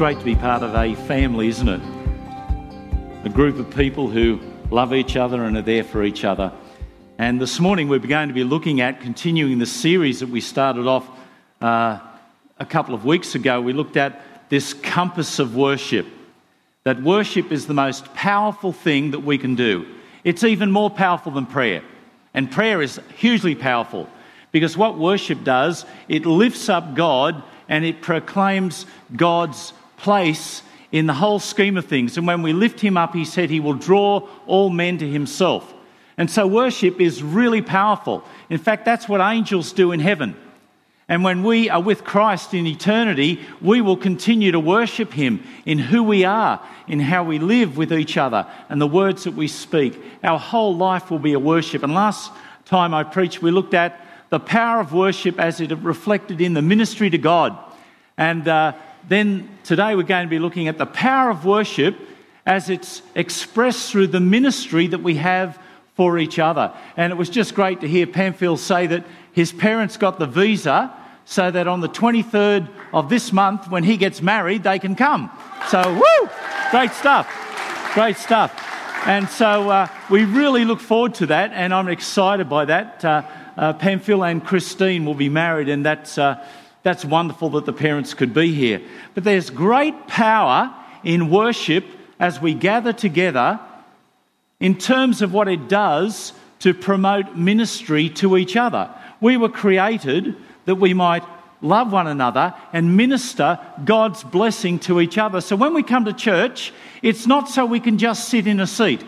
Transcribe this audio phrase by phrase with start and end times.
[0.00, 1.80] great to be part of a family, isn't it?
[3.26, 4.40] A group of people who
[4.70, 6.50] love each other and are there for each other.
[7.18, 10.86] And this morning we're going to be looking at continuing the series that we started
[10.86, 11.06] off
[11.60, 11.98] uh,
[12.58, 13.60] a couple of weeks ago.
[13.60, 16.06] We looked at this compass of worship.
[16.84, 19.86] That worship is the most powerful thing that we can do.
[20.24, 21.82] It's even more powerful than prayer.
[22.32, 24.08] And prayer is hugely powerful
[24.50, 31.14] because what worship does, it lifts up God and it proclaims God's place in the
[31.14, 32.16] whole scheme of things.
[32.16, 35.72] And when we lift him up, he said he will draw all men to himself.
[36.16, 38.24] And so worship is really powerful.
[38.50, 40.36] In fact, that's what angels do in heaven.
[41.08, 45.78] And when we are with Christ in eternity, we will continue to worship Him in
[45.78, 49.48] who we are, in how we live with each other, and the words that we
[49.48, 50.00] speak.
[50.22, 51.82] Our whole life will be a worship.
[51.82, 52.30] And last
[52.64, 56.62] time I preached, we looked at the power of worship as it reflected in the
[56.62, 57.58] ministry to God.
[58.16, 58.74] And uh,
[59.08, 61.96] then today we're going to be looking at the power of worship
[62.46, 65.58] as it's expressed through the ministry that we have
[65.94, 66.72] for each other.
[66.96, 70.94] And it was just great to hear Pamphil say that his parents got the visa
[71.24, 75.30] so that on the 23rd of this month, when he gets married, they can come.
[75.68, 76.28] So, woo!
[76.70, 77.28] Great stuff.
[77.94, 78.52] Great stuff.
[79.06, 83.04] And so uh, we really look forward to that, and I'm excited by that.
[83.04, 83.22] Uh,
[83.56, 86.44] uh, Pamphil and Christine will be married, and that's uh,
[86.82, 88.80] that's wonderful that the parents could be here.
[89.14, 91.84] But there's great power in worship
[92.18, 93.60] as we gather together
[94.58, 98.90] in terms of what it does to promote ministry to each other.
[99.20, 101.24] We were created that we might
[101.62, 105.40] love one another and minister God's blessing to each other.
[105.40, 106.72] So when we come to church,
[107.02, 109.04] it's not so we can just sit in a seat.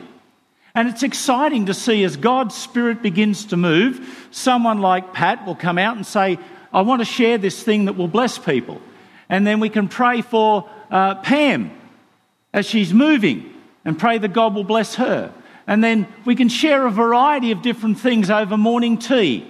[0.75, 5.55] And it's exciting to see as God's Spirit begins to move, someone like Pat will
[5.55, 6.39] come out and say,
[6.73, 8.81] I want to share this thing that will bless people.
[9.29, 11.71] And then we can pray for uh, Pam
[12.53, 13.53] as she's moving
[13.85, 15.33] and pray that God will bless her.
[15.67, 19.47] And then we can share a variety of different things over morning tea.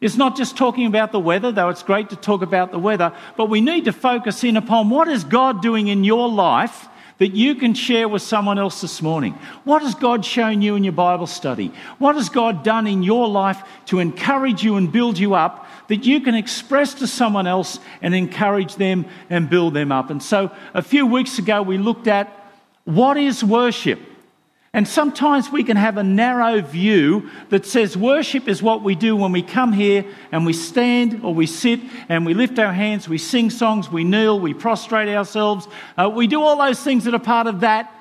[0.00, 3.12] It's not just talking about the weather, though it's great to talk about the weather,
[3.36, 7.34] but we need to focus in upon what is God doing in your life that
[7.34, 9.34] you can share with someone else this morning.
[9.64, 11.72] What has God shown you in your Bible study?
[11.98, 16.04] What has God done in your life to encourage you and build you up that
[16.04, 20.10] you can express to someone else and encourage them and build them up?
[20.10, 22.32] And so a few weeks ago, we looked at
[22.84, 24.00] what is worship?
[24.74, 29.16] And sometimes we can have a narrow view that says worship is what we do
[29.16, 33.08] when we come here and we stand or we sit and we lift our hands,
[33.08, 35.66] we sing songs, we kneel, we prostrate ourselves.
[35.96, 37.92] Uh, we do all those things that are part of that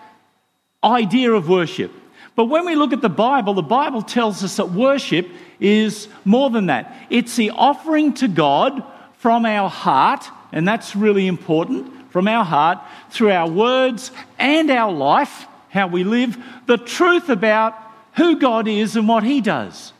[0.83, 1.91] idea of worship.
[2.35, 5.27] But when we look at the Bible, the Bible tells us that worship
[5.59, 7.07] is more than that.
[7.09, 12.77] It's the offering to God from our heart, and that's really important, from our heart,
[13.09, 17.75] through our words and our life how we live, the truth about
[18.15, 19.93] who God is and what He does.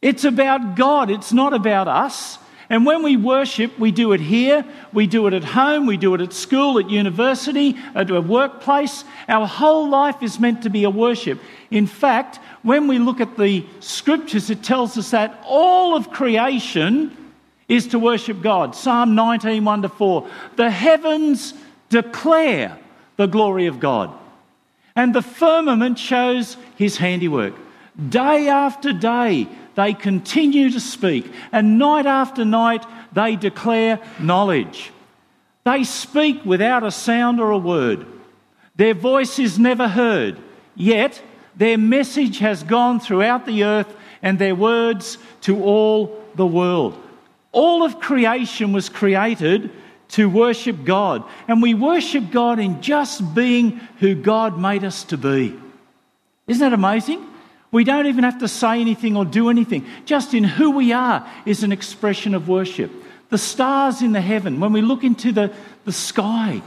[0.00, 2.38] It's about God, it's not about us.
[2.70, 6.14] And when we worship, we do it here, we do it at home, we do
[6.14, 9.04] it at school, at university, at a workplace.
[9.28, 11.38] Our whole life is meant to be a worship.
[11.70, 17.14] In fact, when we look at the scriptures, it tells us that all of creation
[17.68, 18.74] is to worship God.
[18.74, 20.28] Psalm 19, 1 to 4.
[20.56, 21.52] The heavens
[21.90, 22.78] declare
[23.16, 24.16] the glory of God.
[24.94, 27.54] And the firmament shows his handiwork.
[28.08, 34.90] Day after day, they continue to speak, and night after night, they declare knowledge.
[35.64, 38.06] They speak without a sound or a word.
[38.76, 40.38] Their voice is never heard,
[40.74, 41.22] yet
[41.56, 46.98] their message has gone throughout the earth and their words to all the world.
[47.52, 49.70] All of creation was created
[50.12, 51.24] to worship God.
[51.48, 55.58] And we worship God in just being who God made us to be.
[56.46, 57.26] Isn't that amazing?
[57.70, 59.86] We don't even have to say anything or do anything.
[60.04, 62.90] Just in who we are is an expression of worship.
[63.30, 65.52] The stars in the heaven, when we look into the,
[65.86, 66.60] the sky,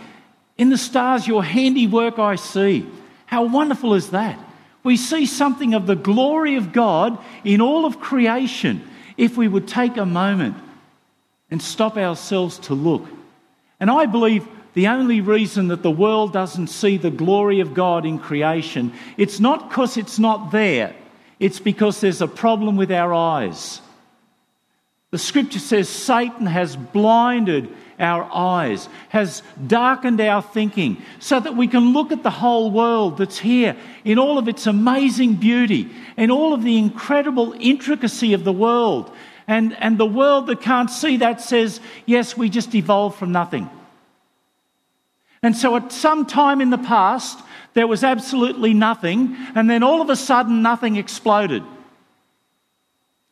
[0.58, 2.88] in the stars, your handiwork I see.
[3.28, 4.40] How wonderful is that?
[4.84, 8.88] We see something of the glory of God in all of creation
[9.18, 10.58] if we would take a moment
[11.52, 13.06] and stop ourselves to look
[13.80, 18.06] and I believe the only reason that the world doesn't see the glory of God
[18.06, 20.94] in creation, it's not because it's not there,
[21.40, 23.82] it's because there's a problem with our eyes.
[25.12, 31.70] The scripture says Satan has blinded our eyes, has darkened our thinking, so that we
[31.70, 36.32] can look at the whole world that's here in all of its amazing beauty, in
[36.32, 39.10] all of the incredible intricacy of the world,
[39.48, 43.70] and, and the world that can't see that says, yes, we just evolved from nothing.
[45.44, 47.40] And so at some time in the past,
[47.76, 51.62] there was absolutely nothing, and then all of a sudden, nothing exploded.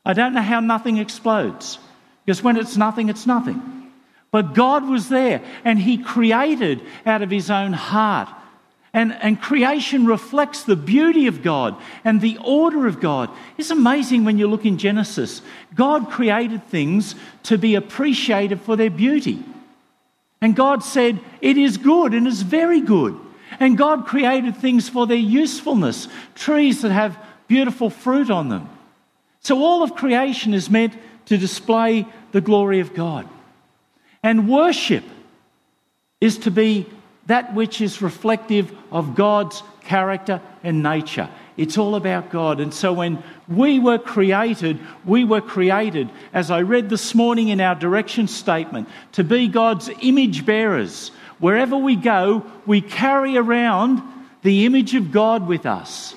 [0.06, 1.80] I don't know how nothing explodes,
[2.26, 3.92] because when it's nothing, it's nothing.
[4.32, 8.30] But God was there, and He created out of His own heart.
[8.94, 11.76] And, and creation reflects the beauty of God
[12.06, 13.32] and the order of God.
[13.58, 15.42] It's amazing when you look in Genesis.
[15.74, 19.44] God created things to be appreciated for their beauty.
[20.42, 23.20] And God said, It is good and it's very good.
[23.60, 27.18] And God created things for their usefulness trees that have
[27.48, 28.70] beautiful fruit on them.
[29.40, 30.94] So all of creation is meant
[31.26, 33.28] to display the glory of God.
[34.22, 35.04] And worship
[36.22, 36.86] is to be
[37.28, 41.30] that which is reflective of God's character and nature.
[41.56, 42.60] It's all about God.
[42.60, 47.62] And so when we were created, we were created, as I read this morning in
[47.62, 51.10] our direction statement, to be God's image bearers.
[51.40, 54.02] Wherever we go, we carry around
[54.42, 56.16] the image of God with us.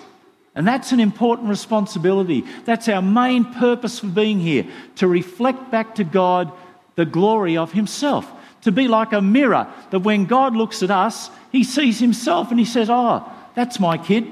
[0.55, 2.44] And that's an important responsibility.
[2.64, 4.67] That's our main purpose for being here
[4.97, 6.50] to reflect back to God
[6.94, 8.31] the glory of Himself.
[8.67, 12.59] To be like a mirror that when God looks at us, He sees Himself and
[12.59, 13.25] He says, Oh,
[13.55, 14.27] that's my kid.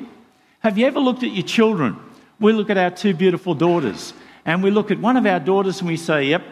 [0.58, 1.96] Have you ever looked at your children?
[2.40, 4.12] We look at our two beautiful daughters
[4.44, 6.42] and we look at one of our daughters and we say, Yep,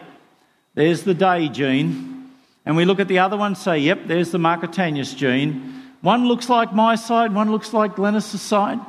[0.75, 2.31] there's the day gene.
[2.65, 5.83] And we look at the other one and say, Yep, there's the Marcotanius gene.
[5.99, 8.79] One looks like my side, one looks like Glennis's side.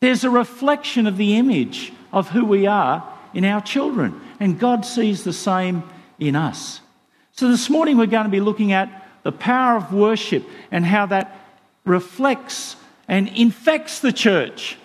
[0.00, 4.86] There's a reflection of the image of who we are in our children, and God
[4.86, 5.82] sees the same
[6.18, 6.80] in us.
[7.36, 11.06] So this morning we're going to be looking at the power of worship and how
[11.06, 11.36] that
[11.84, 12.76] reflects
[13.08, 14.78] and infects the church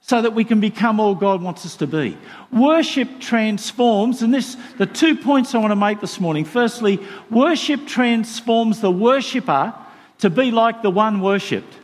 [0.00, 2.16] so that we can become all God wants us to be.
[2.50, 6.46] Worship transforms, and this the two points I want to make this morning.
[6.46, 6.98] Firstly,
[7.30, 9.74] worship transforms the worshipper
[10.20, 11.74] to be like the one worshipped.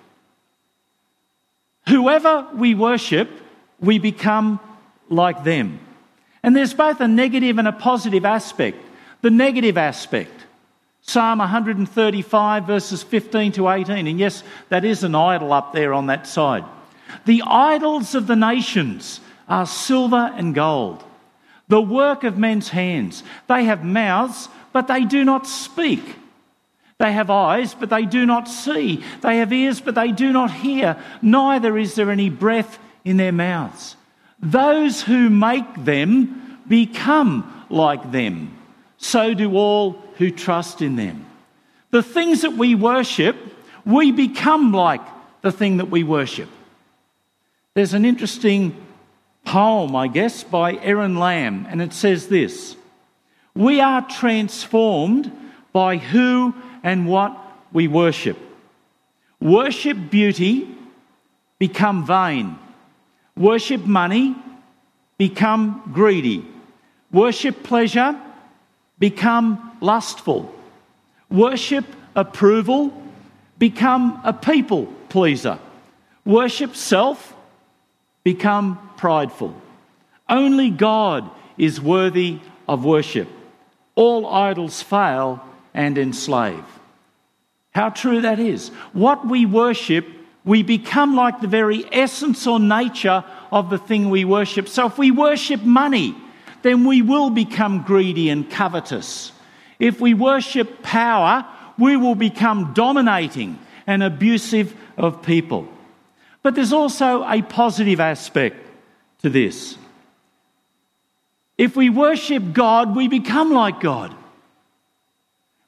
[1.87, 3.28] Whoever we worship,
[3.78, 4.58] we become
[5.11, 5.81] like them.
[6.43, 8.78] And there's both a negative and a positive aspect.
[9.23, 10.38] The negative aspect
[11.09, 14.06] Psalm 135, verses 15 to 18.
[14.06, 16.65] And yes, that is an idol up there on that side.
[17.25, 21.03] The idols of the nations are silver and gold,
[21.69, 23.23] the work of men's hands.
[23.47, 26.17] They have mouths, but they do not speak.
[26.99, 29.03] They have eyes, but they do not see.
[29.23, 31.03] They have ears, but they do not hear.
[31.23, 33.97] Neither is there any breath in their mouths.
[34.41, 38.57] Those who make them become like them.
[38.99, 41.25] So do all who trust in them.
[41.91, 43.37] The things that we worship,
[43.87, 45.00] we become like
[45.41, 46.49] the thing that we worship.
[47.75, 48.77] There's an interesting
[49.45, 52.77] poem, I guess, by Aaron Lamb, and it says this
[53.55, 55.33] We are transformed
[55.73, 57.37] by who and what
[57.73, 58.37] we worship.
[59.41, 60.77] Worship beauty,
[61.59, 62.59] become vain.
[63.37, 64.35] Worship money,
[65.17, 66.45] become greedy.
[67.12, 68.21] Worship pleasure,
[68.99, 70.55] become lustful.
[71.31, 71.85] Worship
[72.15, 72.93] approval,
[73.59, 75.59] become a people pleaser.
[76.25, 77.35] Worship self,
[78.25, 79.55] become prideful.
[80.28, 83.28] Only God is worthy of worship.
[83.95, 85.43] All idols fail
[85.75, 86.64] and enslave.
[87.73, 88.69] How true that is.
[88.93, 90.07] What we worship,
[90.45, 94.69] we become like the very essence or nature of the thing we worship.
[94.69, 96.14] So if we worship money,
[96.62, 99.33] then we will become greedy and covetous.
[99.79, 101.47] If we worship power,
[101.79, 105.69] we will become dominating and abusive of people.
[106.43, 108.57] But there's also a positive aspect
[109.23, 109.77] to this.
[111.57, 114.15] If we worship God, we become like God.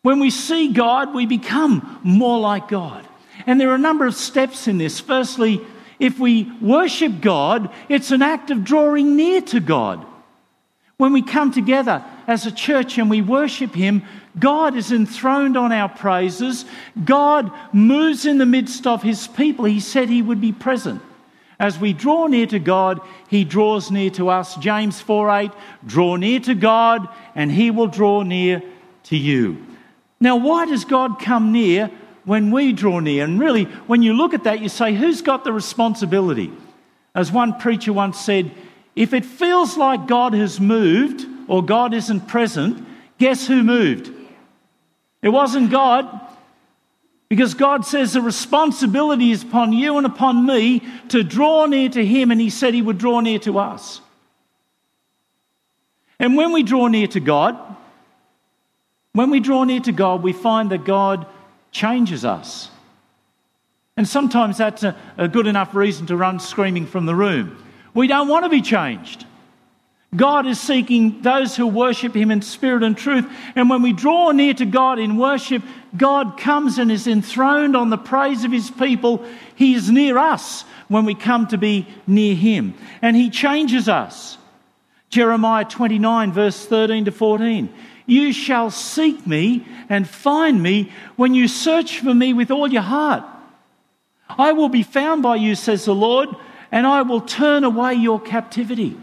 [0.02, 3.06] When we see God, we become more like God.
[3.46, 5.00] And there are a number of steps in this.
[5.00, 5.60] Firstly,
[5.98, 10.06] if we worship God, it's an act of drawing near to God.
[11.00, 14.02] When we come together as a church and we worship Him,
[14.38, 16.66] God is enthroned on our praises.
[17.06, 19.64] God moves in the midst of His people.
[19.64, 21.00] He said He would be present.
[21.58, 24.56] As we draw near to God, He draws near to us.
[24.56, 25.50] James 4 8,
[25.86, 28.62] draw near to God, and He will draw near
[29.04, 29.64] to you.
[30.20, 31.90] Now, why does God come near
[32.26, 33.24] when we draw near?
[33.24, 36.52] And really, when you look at that, you say, who's got the responsibility?
[37.14, 38.50] As one preacher once said,
[38.96, 42.86] if it feels like God has moved or God isn't present,
[43.18, 44.10] guess who moved?
[45.22, 46.20] It wasn't God.
[47.28, 52.04] Because God says the responsibility is upon you and upon me to draw near to
[52.04, 54.00] Him, and He said He would draw near to us.
[56.18, 57.56] And when we draw near to God,
[59.12, 61.26] when we draw near to God, we find that God
[61.70, 62.68] changes us.
[63.96, 67.62] And sometimes that's a, a good enough reason to run screaming from the room.
[67.94, 69.26] We don't want to be changed.
[70.14, 73.30] God is seeking those who worship Him in spirit and truth.
[73.54, 75.62] And when we draw near to God in worship,
[75.96, 79.24] God comes and is enthroned on the praise of His people.
[79.54, 82.74] He is near us when we come to be near Him.
[83.02, 84.36] And He changes us.
[85.10, 87.72] Jeremiah 29, verse 13 to 14.
[88.06, 92.82] You shall seek me and find me when you search for me with all your
[92.82, 93.24] heart.
[94.28, 96.28] I will be found by you, says the Lord,
[96.72, 98.96] and I will turn away your captivity.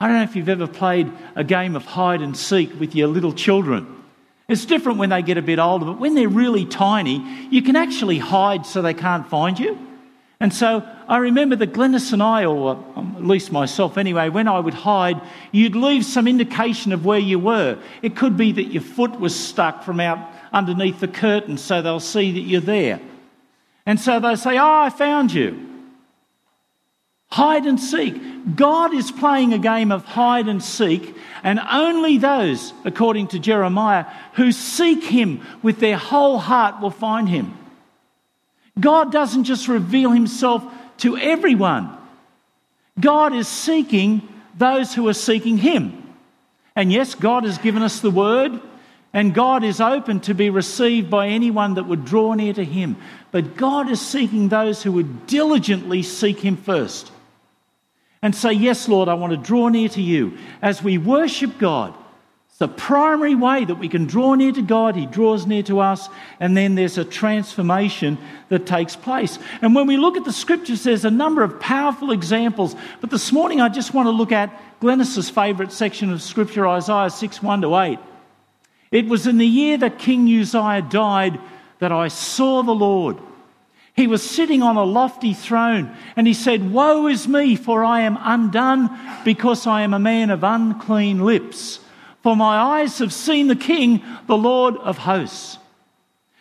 [0.00, 3.08] I don't know if you've ever played a game of hide and seek with your
[3.08, 3.86] little children.
[4.48, 7.76] It's different when they get a bit older, but when they're really tiny, you can
[7.76, 9.78] actually hide so they can't find you.
[10.40, 14.46] And so I remember that Glennis and I, or um, at least myself anyway, when
[14.46, 15.20] I would hide,
[15.52, 17.78] you'd leave some indication of where you were.
[18.02, 20.18] It could be that your foot was stuck from out
[20.52, 23.00] underneath the curtain so they'll see that you're there.
[23.86, 25.73] And so they say, Oh, I found you.
[27.34, 28.54] Hide and seek.
[28.54, 34.04] God is playing a game of hide and seek, and only those, according to Jeremiah,
[34.34, 37.58] who seek Him with their whole heart will find Him.
[38.78, 40.62] God doesn't just reveal Himself
[40.98, 41.90] to everyone,
[43.00, 44.22] God is seeking
[44.56, 46.14] those who are seeking Him.
[46.76, 48.60] And yes, God has given us the word,
[49.12, 52.94] and God is open to be received by anyone that would draw near to Him.
[53.32, 57.10] But God is seeking those who would diligently seek Him first
[58.24, 60.38] and say, Yes, Lord, I want to draw near to you.
[60.62, 61.94] As we worship God,
[62.48, 64.96] it's the primary way that we can draw near to God.
[64.96, 66.08] He draws near to us,
[66.40, 68.16] and then there's a transformation
[68.48, 69.38] that takes place.
[69.60, 72.74] And when we look at the scriptures, there's a number of powerful examples.
[73.02, 77.10] But this morning, I just want to look at Glennis's favourite section of scripture, Isaiah
[77.10, 77.98] 6 1 to 8.
[78.90, 81.38] It was in the year that King Uzziah died
[81.78, 83.18] that I saw the Lord
[83.94, 88.00] he was sitting on a lofty throne and he said, Woe is me, for I
[88.00, 88.90] am undone
[89.24, 91.78] because I am a man of unclean lips.
[92.22, 95.58] For my eyes have seen the King, the Lord of hosts.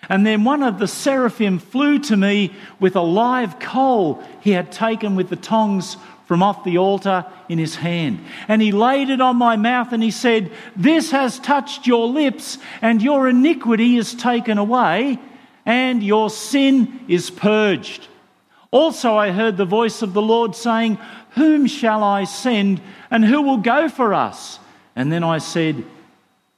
[0.10, 4.72] And then one of the seraphim flew to me with a live coal he had
[4.72, 5.96] taken with the tongs
[6.26, 8.26] from off the altar in his hand.
[8.48, 12.58] And he laid it on my mouth and he said, This has touched your lips,
[12.82, 15.20] and your iniquity is taken away
[15.66, 18.08] and your sin is purged.
[18.72, 20.98] Also, I heard the voice of the Lord saying,
[21.32, 24.60] Whom shall I send, and who will go for us?
[24.96, 25.84] And then I said,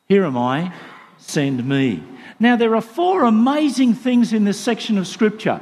[0.07, 0.73] Here am I,
[1.17, 2.03] send me.
[2.39, 5.61] Now, there are four amazing things in this section of Scripture.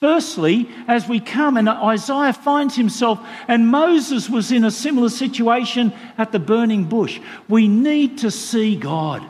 [0.00, 5.92] Firstly, as we come, and Isaiah finds himself, and Moses was in a similar situation
[6.18, 7.20] at the burning bush.
[7.48, 9.24] We need to see God.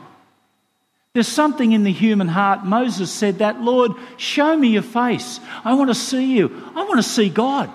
[1.15, 2.65] There's something in the human heart.
[2.65, 5.41] Moses said that, Lord, show me your face.
[5.63, 6.71] I want to see you.
[6.75, 7.71] I want to see God.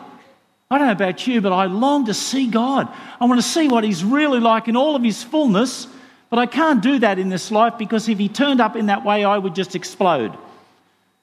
[0.72, 2.92] I don't know about you, but I long to see God.
[3.22, 5.88] I want to see what He's really like in all of His fullness,
[6.30, 9.06] but I can't do that in this life because if He turned up in that
[9.06, 10.34] way, I would just explode.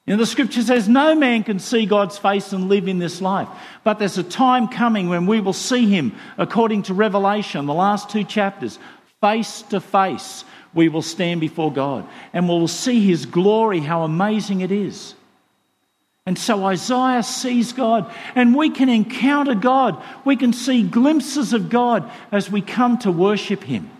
[0.07, 3.21] You know, the scripture says no man can see God's face and live in this
[3.21, 3.49] life.
[3.83, 8.09] But there's a time coming when we will see Him, according to Revelation, the last
[8.09, 8.79] two chapters,
[9.19, 14.61] face to face we will stand before God and we'll see his glory, how amazing
[14.61, 15.15] it is.
[16.27, 20.01] And so Isaiah sees God, and we can encounter God.
[20.25, 23.91] We can see glimpses of God as we come to worship him.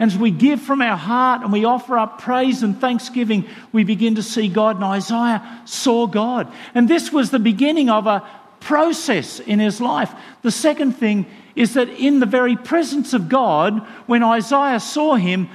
[0.00, 3.84] And as we give from our heart and we offer up praise and thanksgiving, we
[3.84, 4.74] begin to see God.
[4.74, 6.52] And Isaiah saw God.
[6.74, 8.28] And this was the beginning of a
[8.62, 10.12] process in his life.
[10.42, 15.48] The second thing is that in the very presence of God, when Isaiah saw him,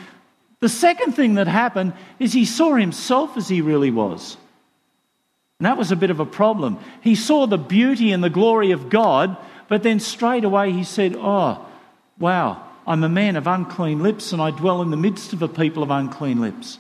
[0.60, 4.38] the second thing that happened is he saw himself as he really was.
[5.60, 6.78] And that was a bit of a problem.
[7.02, 9.38] He saw the beauty and the glory of God,
[9.68, 11.66] but then straight away he said, Oh,
[12.20, 15.48] wow, I'm a man of unclean lips and I dwell in the midst of a
[15.48, 16.80] people of unclean lips.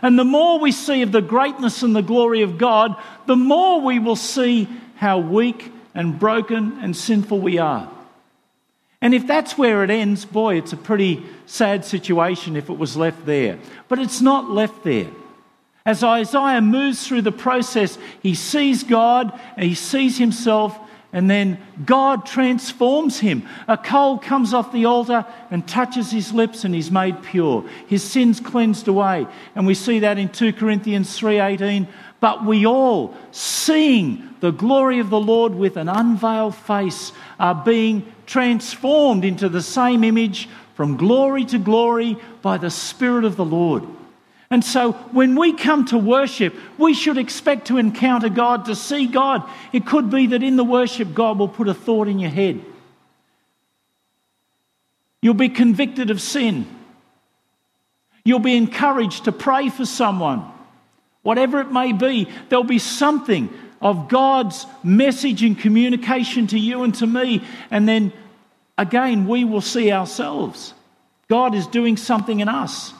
[0.00, 3.80] And the more we see of the greatness and the glory of God, the more
[3.80, 4.68] we will see
[5.02, 7.90] how weak and broken and sinful we are.
[9.00, 12.96] And if that's where it ends, boy, it's a pretty sad situation if it was
[12.96, 13.58] left there.
[13.88, 15.10] But it's not left there.
[15.84, 20.78] As Isaiah moves through the process, he sees God and he sees himself,
[21.12, 23.46] and then God transforms him.
[23.68, 27.64] A coal comes off the altar and touches his lips, and he's made pure.
[27.86, 29.26] His sins cleansed away.
[29.54, 31.86] And we see that in 2 Corinthians 3:18.
[32.20, 38.10] But we all, seeing the glory of the Lord with an unveiled face, are being
[38.26, 43.84] transformed into the same image from glory to glory by the Spirit of the Lord.
[44.52, 49.06] And so when we come to worship, we should expect to encounter God, to see
[49.06, 49.48] God.
[49.72, 52.62] It could be that in the worship, God will put a thought in your head.
[55.22, 56.66] You'll be convicted of sin.
[58.26, 60.44] You'll be encouraged to pray for someone.
[61.22, 63.48] Whatever it may be, there'll be something
[63.80, 67.42] of God's message and communication to you and to me.
[67.70, 68.12] And then
[68.76, 70.74] again, we will see ourselves.
[71.28, 72.92] God is doing something in us.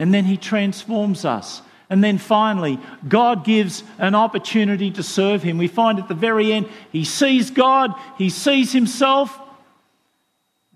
[0.00, 1.62] And then He transforms us.
[1.88, 5.58] And then finally, God gives an opportunity to serve Him.
[5.58, 9.38] We find at the very end, He sees God, He sees Himself.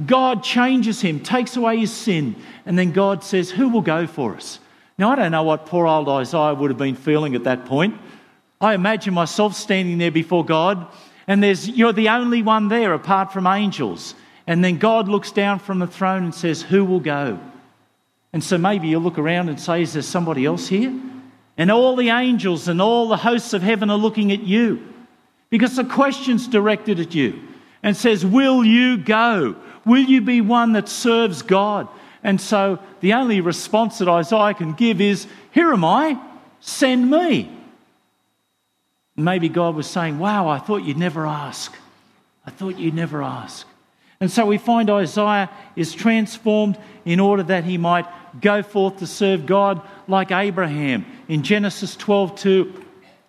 [0.05, 2.35] God changes him, takes away his sin,
[2.67, 4.59] and then God says, Who will go for us?
[4.99, 7.97] Now, I don't know what poor old Isaiah would have been feeling at that point.
[8.61, 10.87] I imagine myself standing there before God,
[11.27, 14.15] and there's, you're the only one there apart from angels.
[14.47, 17.39] And then God looks down from the throne and says, Who will go?
[18.35, 20.93] And so maybe you look around and say, Is there somebody else here?
[21.57, 24.93] And all the angels and all the hosts of heaven are looking at you
[25.51, 27.41] because the question's directed at you
[27.85, 29.55] and says, Will you go?
[29.87, 31.87] Will you be one that serves God?
[32.25, 36.21] And so the only response that Isaiah can give is, Here am I,
[36.59, 37.57] send me.
[39.15, 41.73] Maybe God was saying, Wow, I thought you'd never ask.
[42.45, 43.65] I thought you'd never ask.
[44.21, 48.07] And so we find Isaiah is transformed in order that he might
[48.41, 52.85] go forth to serve God like Abraham in Genesis 12:2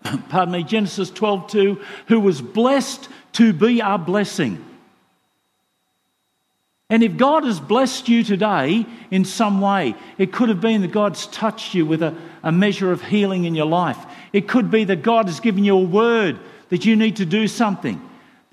[0.29, 4.63] pardon me Genesis 12:2 who was blessed to be a blessing.
[6.89, 10.91] And if God has blessed you today in some way, it could have been that
[10.91, 13.97] God's touched you with a, a measure of healing in your life.
[14.33, 16.39] It could be that God has given you a word
[16.69, 17.99] that you need to do something.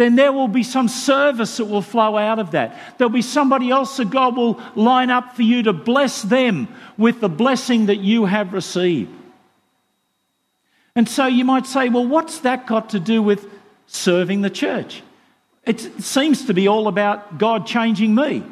[0.03, 2.99] Then there will be some service that will flow out of that.
[2.99, 6.67] There'll be somebody else that God will line up for you to bless them
[6.99, 9.13] with the blessing that you have received.
[10.97, 13.49] And so you might say, well, what's that got to do with
[13.87, 15.05] serving the church?
[15.65, 18.43] It seems to be all about God changing me.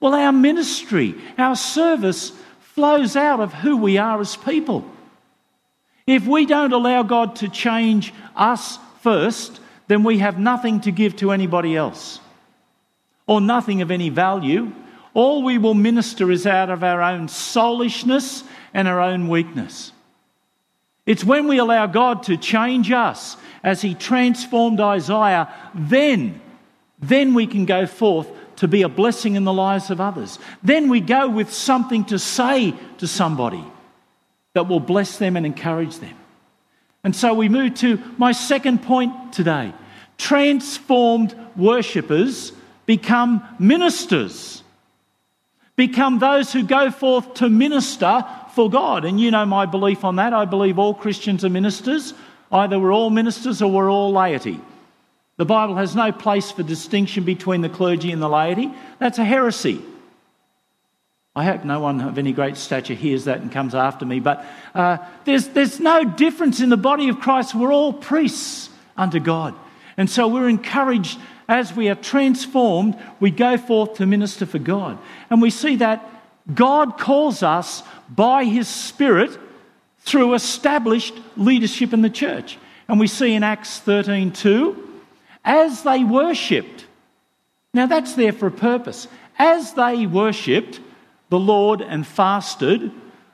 [0.00, 4.90] Well, our ministry, our service flows out of who we are as people.
[6.06, 11.16] If we don't allow God to change us first, then we have nothing to give
[11.16, 12.20] to anybody else
[13.26, 14.72] or nothing of any value.
[15.12, 19.92] All we will minister is out of our own soulishness and our own weakness.
[21.06, 26.40] It's when we allow God to change us as he transformed Isaiah, then,
[26.98, 30.38] then we can go forth to be a blessing in the lives of others.
[30.62, 33.64] Then we go with something to say to somebody
[34.54, 36.16] that will bless them and encourage them.
[37.04, 39.72] And so we move to my second point today.
[40.16, 42.52] Transformed worshippers
[42.86, 44.62] become ministers,
[45.76, 49.04] become those who go forth to minister for God.
[49.04, 50.32] And you know my belief on that.
[50.32, 52.14] I believe all Christians are ministers.
[52.50, 54.60] Either we're all ministers or we're all laity.
[55.36, 58.72] The Bible has no place for distinction between the clergy and the laity.
[59.00, 59.82] That's a heresy.
[61.36, 64.44] I hope no one of any great stature hears that and comes after me, but
[64.74, 67.54] uh, there's, there's no difference in the body of Christ.
[67.54, 69.54] We're all priests unto God.
[69.96, 71.18] And so we're encouraged
[71.48, 74.98] as we are transformed, we go forth to minister for God.
[75.28, 76.08] And we see that
[76.52, 79.38] God calls us by His Spirit
[80.00, 82.58] through established leadership in the church.
[82.88, 85.00] And we see in Acts 13 2,
[85.44, 86.86] as they worshipped,
[87.72, 89.08] now that's there for a purpose.
[89.38, 90.80] As they worshipped
[91.28, 92.90] the Lord and fasted,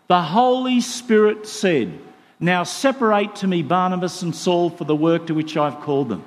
[0.08, 1.98] the Holy Spirit said,
[2.38, 6.24] Now separate to me Barnabas and Saul for the work to which I've called them.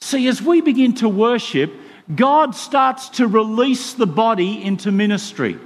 [0.00, 1.72] See, as we begin to worship,
[2.14, 5.58] God starts to release the body into ministry.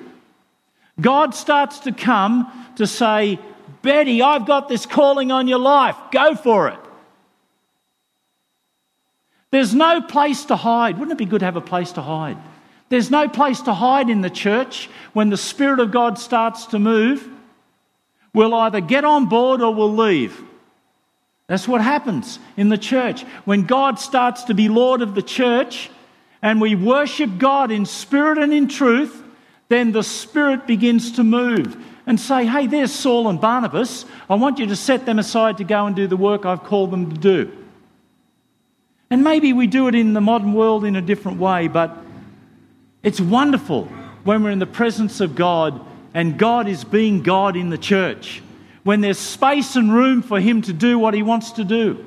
[1.01, 3.39] God starts to come to say,
[3.83, 5.97] Betty, I've got this calling on your life.
[6.11, 6.79] Go for it.
[9.51, 10.99] There's no place to hide.
[10.99, 12.37] Wouldn't it be good to have a place to hide?
[12.89, 16.79] There's no place to hide in the church when the Spirit of God starts to
[16.79, 17.29] move.
[18.33, 20.41] We'll either get on board or we'll leave.
[21.49, 23.23] That's what happens in the church.
[23.45, 25.91] When God starts to be Lord of the church
[26.43, 29.23] and we worship God in spirit and in truth,
[29.69, 34.05] then the Spirit begins to move and say, Hey, there's Saul and Barnabas.
[34.31, 36.91] I want you to set them aside to go and do the work I've called
[36.91, 37.57] them to do.
[39.11, 41.97] And maybe we do it in the modern world in a different way, but
[43.07, 43.85] it's wonderful
[44.25, 45.81] when we're in the presence of God
[46.13, 48.43] and God is being God in the church,
[48.83, 52.05] when there's space and room for Him to do what He wants to do.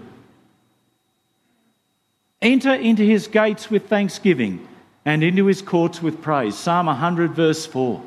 [2.42, 4.68] Enter into His gates with thanksgiving
[5.06, 6.56] and into his courts with praise.
[6.56, 8.04] Psalm 100, verse 4.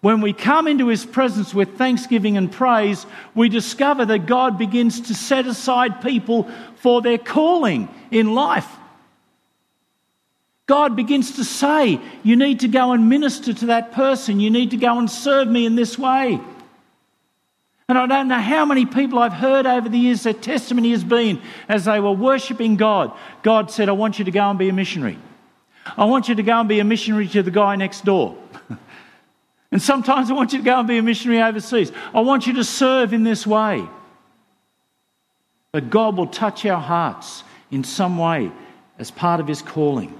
[0.00, 5.02] When we come into his presence with thanksgiving and praise, we discover that God begins
[5.02, 8.66] to set aside people for their calling in life.
[10.70, 14.38] God begins to say, You need to go and minister to that person.
[14.38, 16.38] You need to go and serve me in this way.
[17.88, 21.02] And I don't know how many people I've heard over the years, their testimony has
[21.02, 23.10] been as they were worshipping God.
[23.42, 25.18] God said, I want you to go and be a missionary.
[25.96, 28.38] I want you to go and be a missionary to the guy next door.
[29.72, 31.90] and sometimes I want you to go and be a missionary overseas.
[32.14, 33.84] I want you to serve in this way.
[35.72, 38.52] But God will touch our hearts in some way
[39.00, 40.19] as part of his calling.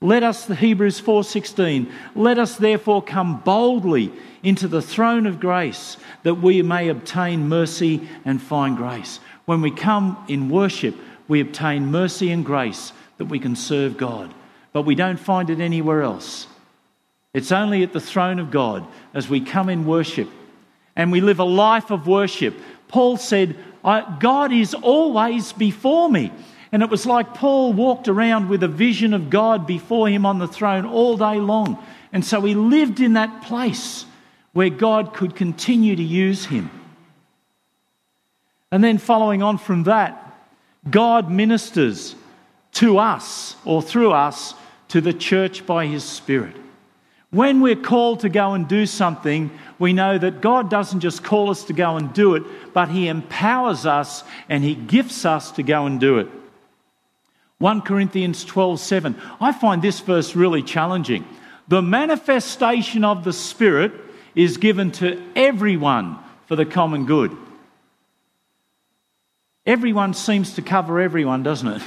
[0.00, 5.98] Let us, the Hebrews 4:16, let us therefore come boldly into the throne of grace
[6.22, 9.20] that we may obtain mercy and find grace.
[9.44, 10.96] When we come in worship,
[11.28, 14.32] we obtain mercy and grace that we can serve God
[14.72, 16.46] but we don't find it anywhere else.
[17.32, 20.28] It's only at the throne of God as we come in worship
[20.96, 22.54] and we live a life of worship.
[22.88, 26.32] Paul said, God is always before me.
[26.72, 30.38] And it was like Paul walked around with a vision of God before him on
[30.38, 31.84] the throne all day long.
[32.12, 34.04] And so he lived in that place
[34.52, 36.70] where God could continue to use him.
[38.72, 40.38] And then following on from that,
[40.88, 42.14] God ministers
[42.72, 44.54] to us or through us
[44.88, 46.56] to the church by His Spirit.
[47.30, 51.50] When we're called to go and do something, we know that God doesn't just call
[51.50, 55.62] us to go and do it, but He empowers us and He gifts us to
[55.62, 56.28] go and do it.
[57.60, 59.20] 1 Corinthians 12 7.
[59.38, 61.26] I find this verse really challenging.
[61.68, 63.92] The manifestation of the Spirit
[64.34, 67.36] is given to everyone for the common good.
[69.66, 71.82] Everyone seems to cover everyone, doesn't it?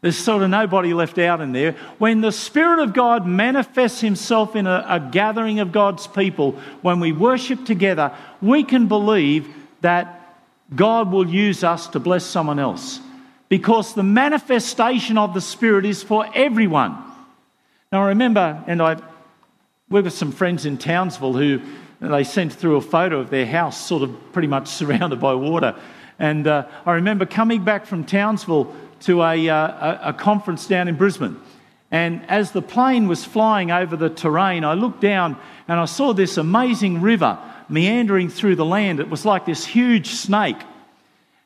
[0.00, 1.72] There's sort of nobody left out in there.
[1.98, 7.00] When the Spirit of God manifests Himself in a, a, gathering of God's people, when
[7.00, 10.38] we worship together, we can believe that
[10.74, 13.00] God will use us to bless someone else.
[13.50, 16.96] Because the manifestation of the Spirit is for everyone.
[17.92, 19.02] Now, I remember, and I
[19.90, 21.60] we were some friends in Townsville who
[21.98, 25.74] they sent through a photo of their house, sort of pretty much surrounded by water.
[26.18, 30.94] And uh, I remember coming back from Townsville to a, uh, a, conference down in
[30.94, 31.40] Brisbane.
[31.90, 35.36] And as the plane was flying over the terrain, I looked down
[35.66, 37.36] and I saw this amazing river
[37.68, 39.00] meandering through the land.
[39.00, 40.58] It was like this huge snake.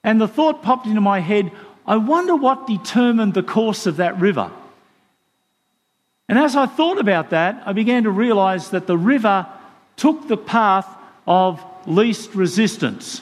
[0.03, 1.51] And the thought popped into my head
[1.87, 4.51] I wonder what determined the course of that river.
[6.29, 9.47] And as I thought about that, I began to realize that the river
[9.97, 10.89] took the path
[11.27, 13.21] of least resistance.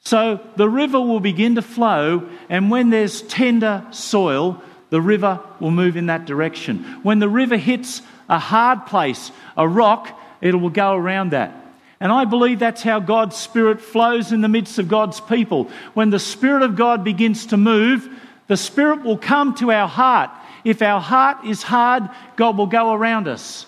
[0.00, 5.70] So the river will begin to flow, and when there's tender soil, the river will
[5.70, 6.84] move in that direction.
[7.02, 11.63] When the river hits a hard place, a rock, it will go around that.
[12.04, 15.70] And I believe that's how God's Spirit flows in the midst of God's people.
[15.94, 18.06] When the Spirit of God begins to move,
[18.46, 20.30] the Spirit will come to our heart.
[20.64, 23.64] If our heart is hard, God will go around us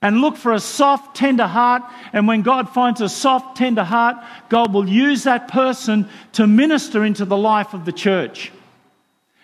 [0.00, 1.82] and look for a soft, tender heart.
[2.12, 4.16] And when God finds a soft, tender heart,
[4.48, 8.52] God will use that person to minister into the life of the church.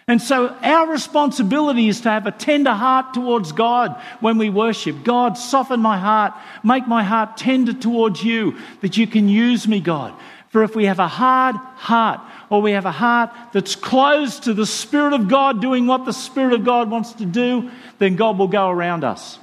[0.09, 5.05] And so, our responsibility is to have a tender heart towards God when we worship.
[5.05, 6.33] God, soften my heart,
[6.65, 10.13] make my heart tender towards you, that you can use me, God.
[10.49, 14.53] For if we have a hard heart, or we have a heart that's closed to
[14.53, 18.39] the Spirit of God doing what the Spirit of God wants to do, then God
[18.39, 19.39] will go around us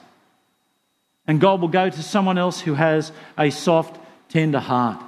[1.25, 4.99] and God will go to someone else who has a soft, tender heart.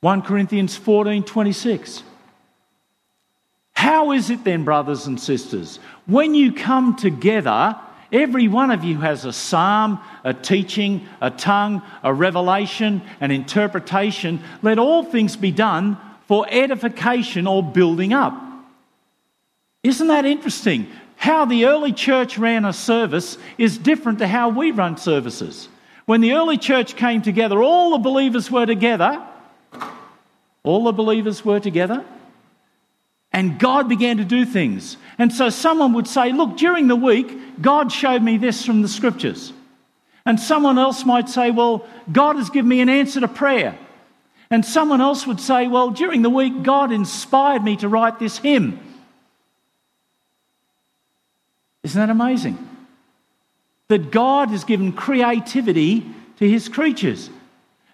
[0.00, 2.02] 1 Corinthians 14 26.
[3.84, 7.76] How is it then, brothers and sisters, when you come together,
[8.10, 14.42] every one of you has a psalm, a teaching, a tongue, a revelation, an interpretation?
[14.62, 18.34] Let all things be done for edification or building up.
[19.82, 20.86] Isn't that interesting?
[21.16, 25.68] how the early church ran a service is different to how we run services.
[26.06, 29.22] When the early church came together, all the believers were together.
[30.64, 32.04] All the believers were together.
[33.34, 34.96] And God began to do things.
[35.18, 38.88] And so someone would say, Look, during the week, God showed me this from the
[38.88, 39.52] scriptures.
[40.24, 43.76] And someone else might say, Well, God has given me an answer to prayer.
[44.50, 48.38] And someone else would say, Well, during the week, God inspired me to write this
[48.38, 48.78] hymn.
[51.82, 52.56] Isn't that amazing?
[53.88, 56.06] That God has given creativity
[56.38, 57.30] to his creatures.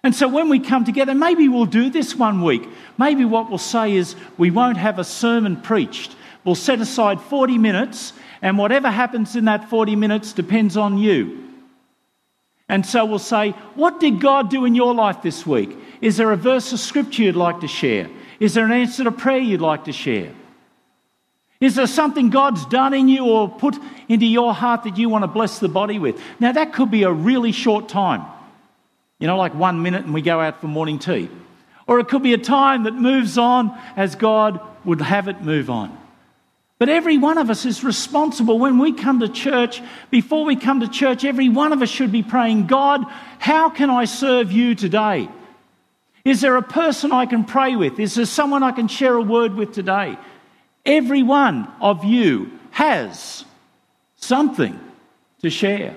[0.03, 2.67] And so when we come together, maybe we'll do this one week.
[2.97, 6.15] Maybe what we'll say is we won't have a sermon preached.
[6.43, 11.47] We'll set aside 40 minutes And whatever happens in that 40 minutes depends on you.
[12.67, 15.77] And so we'll say, What did God do in your life this week?
[16.01, 18.09] Is there a verse of scripture you'd like to share?
[18.39, 20.33] Is there an answer to prayer you'd like to share?
[21.59, 23.77] Is there something God's done in you or put
[24.09, 26.19] into your heart that you want to bless the body with?
[26.39, 28.25] Now, that could be a really short time.
[29.21, 31.29] You know, like one minute and we go out for morning tea.
[31.87, 35.69] Or it could be a time that moves on as God would have it move
[35.69, 35.97] on.
[36.79, 39.83] But every one of us is responsible when we come to church.
[40.09, 43.05] Before we come to church, every one of us should be praying, God,
[43.37, 45.29] how can I serve you today?
[46.25, 47.99] Is there a person I can pray with?
[47.99, 50.17] Is there someone I can share a word with today?
[50.83, 53.45] Every one of you has
[54.15, 54.79] something
[55.43, 55.95] to share.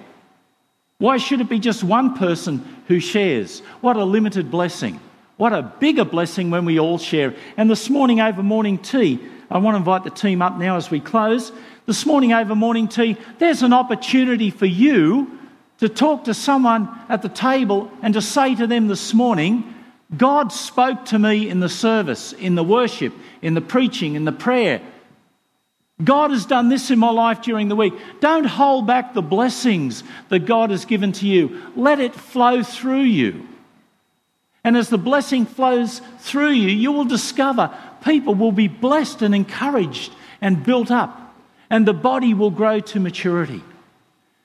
[0.98, 3.60] Why should it be just one person who shares?
[3.80, 5.00] What a limited blessing.
[5.36, 7.34] What a bigger blessing when we all share.
[7.56, 9.18] And this morning over morning tea,
[9.50, 11.50] I want to invite the team up now as we close.
[11.86, 15.38] This morning over morning tea, there's an opportunity for you
[15.78, 19.74] to talk to someone at the table and to say to them this morning,
[20.16, 24.32] God spoke to me in the service, in the worship, in the preaching, in the
[24.32, 24.80] prayer.
[26.02, 27.94] God has done this in my life during the week.
[28.20, 31.62] Don't hold back the blessings that God has given to you.
[31.76, 33.46] Let it flow through you.
[34.64, 39.34] And as the blessing flows through you, you will discover people will be blessed and
[39.34, 41.36] encouraged and built up,
[41.70, 43.62] and the body will grow to maturity.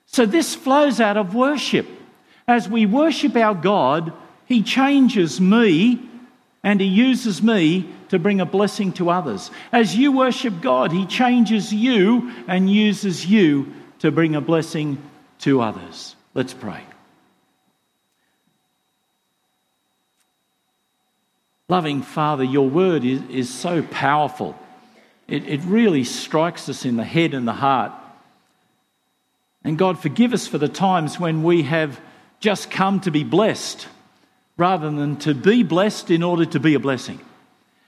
[0.05, 1.87] So, this flows out of worship.
[2.47, 4.11] As we worship our God,
[4.45, 6.08] he changes me
[6.63, 9.51] and He uses me to bring a blessing to others.
[9.71, 15.01] As you worship God, He changes you and uses you to bring a blessing
[15.39, 16.15] to others.
[16.33, 16.83] Let's pray.
[21.67, 24.57] Loving Father, your word is, is so powerful.
[25.27, 27.93] It, it really strikes us in the head and the heart.
[29.63, 32.01] And God, forgive us for the times when we have
[32.39, 33.87] just come to be blessed
[34.59, 37.17] rather than to be blessed in order to be a blessing.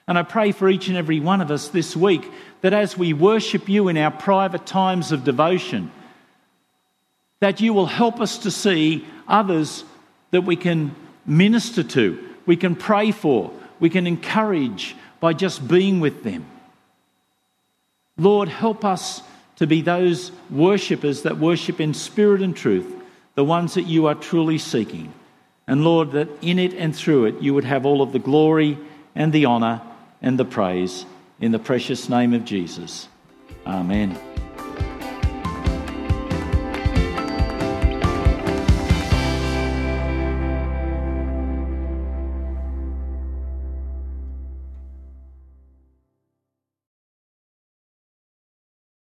[0.07, 2.31] And I pray for each and every one of us this week
[2.61, 5.91] that as we worship you in our private times of devotion,
[7.41, 9.83] that you will help us to see others
[10.31, 15.99] that we can minister to, we can pray for, we can encourage by just being
[15.99, 16.45] with them.
[18.17, 19.21] Lord, help us
[19.57, 22.91] to be those worshippers that worship in spirit and truth,
[23.35, 25.13] the ones that you are truly seeking.
[25.67, 28.77] And Lord, that in it and through it you would have all of the glory
[29.15, 29.81] and the honour
[30.21, 31.05] and the praise
[31.39, 33.07] in the precious name of Jesus.
[33.65, 34.30] Amen.